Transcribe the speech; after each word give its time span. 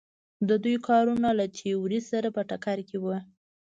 د 0.47 0.49
دوی 0.63 0.75
کارونه 0.87 1.29
له 1.39 1.45
تیورۍ 1.57 1.99
سره 2.11 2.27
په 2.35 2.41
ټکر 2.49 2.77
کې 2.89 2.97
وو. 3.03 3.17